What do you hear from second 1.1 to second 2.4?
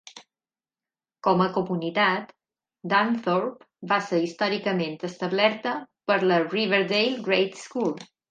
Com a comunitat,